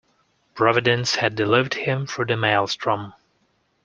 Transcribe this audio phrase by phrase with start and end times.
[0.55, 3.13] Providence had delivered him through the maelstrom.